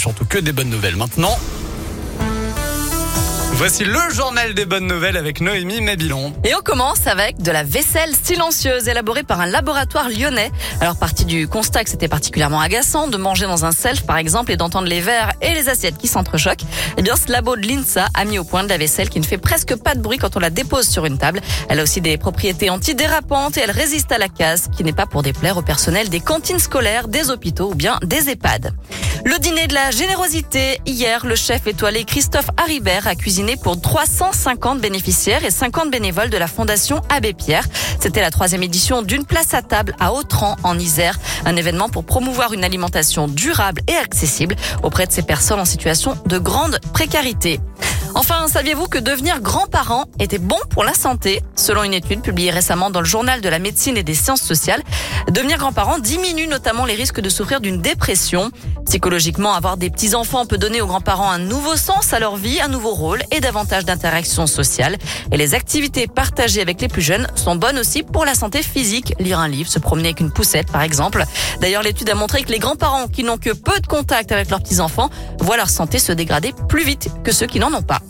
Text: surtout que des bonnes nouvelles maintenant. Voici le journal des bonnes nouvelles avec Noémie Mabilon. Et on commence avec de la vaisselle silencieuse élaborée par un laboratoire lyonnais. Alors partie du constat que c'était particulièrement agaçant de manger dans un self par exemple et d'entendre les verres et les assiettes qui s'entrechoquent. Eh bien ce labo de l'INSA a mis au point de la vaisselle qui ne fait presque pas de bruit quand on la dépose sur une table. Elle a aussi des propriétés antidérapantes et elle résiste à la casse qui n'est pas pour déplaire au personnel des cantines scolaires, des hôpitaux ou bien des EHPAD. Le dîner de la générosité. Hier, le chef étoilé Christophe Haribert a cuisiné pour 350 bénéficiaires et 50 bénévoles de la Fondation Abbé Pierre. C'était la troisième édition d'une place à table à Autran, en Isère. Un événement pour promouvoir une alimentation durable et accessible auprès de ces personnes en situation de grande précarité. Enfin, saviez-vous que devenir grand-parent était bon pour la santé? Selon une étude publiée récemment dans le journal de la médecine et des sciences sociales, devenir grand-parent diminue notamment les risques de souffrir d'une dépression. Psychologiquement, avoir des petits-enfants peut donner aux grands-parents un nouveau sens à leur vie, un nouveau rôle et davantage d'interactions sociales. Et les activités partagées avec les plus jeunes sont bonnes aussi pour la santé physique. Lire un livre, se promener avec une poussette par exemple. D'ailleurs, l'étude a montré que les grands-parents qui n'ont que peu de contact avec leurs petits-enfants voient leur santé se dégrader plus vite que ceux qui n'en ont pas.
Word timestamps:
surtout 0.00 0.24
que 0.24 0.38
des 0.38 0.52
bonnes 0.52 0.70
nouvelles 0.70 0.96
maintenant. 0.96 1.38
Voici 3.60 3.84
le 3.84 4.00
journal 4.10 4.54
des 4.54 4.64
bonnes 4.64 4.86
nouvelles 4.86 5.18
avec 5.18 5.42
Noémie 5.42 5.82
Mabilon. 5.82 6.32
Et 6.44 6.54
on 6.54 6.62
commence 6.62 7.06
avec 7.06 7.42
de 7.42 7.50
la 7.50 7.62
vaisselle 7.62 8.14
silencieuse 8.22 8.88
élaborée 8.88 9.22
par 9.22 9.38
un 9.38 9.44
laboratoire 9.44 10.08
lyonnais. 10.08 10.50
Alors 10.80 10.98
partie 10.98 11.26
du 11.26 11.46
constat 11.46 11.84
que 11.84 11.90
c'était 11.90 12.08
particulièrement 12.08 12.60
agaçant 12.60 13.08
de 13.08 13.18
manger 13.18 13.44
dans 13.44 13.66
un 13.66 13.72
self 13.72 14.06
par 14.06 14.16
exemple 14.16 14.50
et 14.50 14.56
d'entendre 14.56 14.88
les 14.88 15.02
verres 15.02 15.34
et 15.42 15.52
les 15.52 15.68
assiettes 15.68 15.98
qui 15.98 16.08
s'entrechoquent. 16.08 16.64
Eh 16.96 17.02
bien 17.02 17.16
ce 17.16 17.30
labo 17.30 17.54
de 17.54 17.66
l'INSA 17.66 18.08
a 18.14 18.24
mis 18.24 18.38
au 18.38 18.44
point 18.44 18.64
de 18.64 18.70
la 18.70 18.78
vaisselle 18.78 19.10
qui 19.10 19.20
ne 19.20 19.26
fait 19.26 19.36
presque 19.36 19.76
pas 19.76 19.94
de 19.94 20.00
bruit 20.00 20.16
quand 20.16 20.38
on 20.38 20.40
la 20.40 20.48
dépose 20.48 20.88
sur 20.88 21.04
une 21.04 21.18
table. 21.18 21.42
Elle 21.68 21.80
a 21.80 21.82
aussi 21.82 22.00
des 22.00 22.16
propriétés 22.16 22.70
antidérapantes 22.70 23.58
et 23.58 23.60
elle 23.60 23.72
résiste 23.72 24.10
à 24.10 24.16
la 24.16 24.28
casse 24.28 24.68
qui 24.74 24.84
n'est 24.84 24.94
pas 24.94 25.04
pour 25.04 25.22
déplaire 25.22 25.58
au 25.58 25.62
personnel 25.62 26.08
des 26.08 26.20
cantines 26.20 26.60
scolaires, 26.60 27.08
des 27.08 27.28
hôpitaux 27.28 27.72
ou 27.72 27.74
bien 27.74 27.98
des 28.02 28.30
EHPAD. 28.30 28.72
Le 29.24 29.38
dîner 29.38 29.66
de 29.66 29.74
la 29.74 29.90
générosité. 29.90 30.80
Hier, 30.86 31.26
le 31.26 31.36
chef 31.36 31.66
étoilé 31.66 32.04
Christophe 32.04 32.48
Haribert 32.56 33.06
a 33.06 33.14
cuisiné 33.14 33.56
pour 33.56 33.80
350 33.80 34.80
bénéficiaires 34.80 35.44
et 35.44 35.50
50 35.50 35.90
bénévoles 35.90 36.30
de 36.30 36.38
la 36.38 36.46
Fondation 36.46 37.02
Abbé 37.10 37.34
Pierre. 37.34 37.66
C'était 38.00 38.22
la 38.22 38.30
troisième 38.30 38.62
édition 38.62 39.02
d'une 39.02 39.26
place 39.26 39.52
à 39.52 39.62
table 39.62 39.94
à 40.00 40.14
Autran, 40.14 40.56
en 40.62 40.78
Isère. 40.78 41.18
Un 41.44 41.56
événement 41.56 41.88
pour 41.88 42.04
promouvoir 42.04 42.54
une 42.54 42.64
alimentation 42.64 43.28
durable 43.28 43.82
et 43.88 43.96
accessible 43.96 44.56
auprès 44.82 45.06
de 45.06 45.12
ces 45.12 45.22
personnes 45.22 45.60
en 45.60 45.66
situation 45.66 46.16
de 46.26 46.38
grande 46.38 46.80
précarité. 46.92 47.60
Enfin, 48.14 48.48
saviez-vous 48.48 48.88
que 48.88 48.98
devenir 48.98 49.40
grand-parent 49.40 50.06
était 50.18 50.38
bon 50.38 50.58
pour 50.70 50.82
la 50.82 50.94
santé? 50.94 51.42
Selon 51.60 51.82
une 51.82 51.92
étude 51.92 52.22
publiée 52.22 52.50
récemment 52.50 52.90
dans 52.90 53.00
le 53.00 53.06
journal 53.06 53.42
de 53.42 53.48
la 53.50 53.58
médecine 53.58 53.98
et 53.98 54.02
des 54.02 54.14
sciences 54.14 54.40
sociales, 54.40 54.82
devenir 55.30 55.58
grand-parent 55.58 55.98
diminue 55.98 56.46
notamment 56.46 56.86
les 56.86 56.94
risques 56.94 57.20
de 57.20 57.28
souffrir 57.28 57.60
d'une 57.60 57.82
dépression. 57.82 58.50
Psychologiquement, 58.86 59.52
avoir 59.52 59.76
des 59.76 59.90
petits-enfants 59.90 60.46
peut 60.46 60.56
donner 60.56 60.80
aux 60.80 60.86
grands-parents 60.86 61.30
un 61.30 61.38
nouveau 61.38 61.76
sens 61.76 62.14
à 62.14 62.18
leur 62.18 62.36
vie, 62.36 62.62
un 62.62 62.68
nouveau 62.68 62.94
rôle 62.94 63.22
et 63.30 63.40
davantage 63.40 63.84
d'interactions 63.84 64.46
sociales. 64.46 64.96
Et 65.32 65.36
les 65.36 65.54
activités 65.54 66.06
partagées 66.06 66.62
avec 66.62 66.80
les 66.80 66.88
plus 66.88 67.02
jeunes 67.02 67.28
sont 67.34 67.56
bonnes 67.56 67.78
aussi 67.78 68.02
pour 68.02 68.24
la 68.24 68.34
santé 68.34 68.62
physique. 68.62 69.14
Lire 69.18 69.38
un 69.38 69.48
livre, 69.48 69.70
se 69.70 69.78
promener 69.78 70.08
avec 70.08 70.20
une 70.20 70.32
poussette 70.32 70.72
par 70.72 70.80
exemple. 70.80 71.24
D'ailleurs, 71.60 71.82
l'étude 71.82 72.08
a 72.08 72.14
montré 72.14 72.42
que 72.42 72.52
les 72.52 72.58
grands-parents 72.58 73.06
qui 73.06 73.22
n'ont 73.22 73.38
que 73.38 73.50
peu 73.50 73.78
de 73.80 73.86
contact 73.86 74.32
avec 74.32 74.48
leurs 74.48 74.62
petits-enfants 74.62 75.10
voient 75.40 75.58
leur 75.58 75.68
santé 75.68 75.98
se 75.98 76.12
dégrader 76.12 76.54
plus 76.70 76.84
vite 76.84 77.10
que 77.22 77.32
ceux 77.32 77.46
qui 77.46 77.60
n'en 77.60 77.74
ont 77.74 77.82
pas. 77.82 78.00